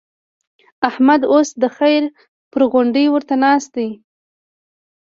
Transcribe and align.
احمد 0.89 1.21
اوس 1.31 1.49
د 1.61 1.63
خير 1.77 2.03
پر 2.51 2.61
غونډۍ 2.71 3.05
ورته 3.11 3.35
ناست 3.43 3.69
دی. 3.75 3.89